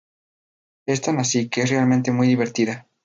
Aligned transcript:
Es 0.87 1.01
tan 1.01 1.19
así 1.19 1.47
que 1.47 1.61
es 1.61 1.69
realmente 1.69 2.09
muy 2.11 2.25
divertida". 2.25 2.87